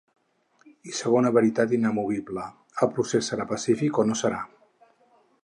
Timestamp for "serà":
3.33-3.47, 4.25-4.43